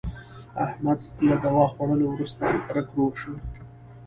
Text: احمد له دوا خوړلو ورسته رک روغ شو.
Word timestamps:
احمد 0.65 0.99
له 1.27 1.35
دوا 1.43 1.65
خوړلو 1.73 2.05
ورسته 2.11 2.45
رک 2.75 2.87
روغ 2.97 3.11
شو. 3.21 3.33